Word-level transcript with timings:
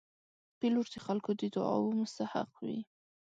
پیلوټ 0.59 0.87
د 0.91 0.95
خلکو 1.05 1.29
د 1.39 1.41
دعاو 1.53 1.97
مستحق 2.01 2.51
وي. 2.63 2.79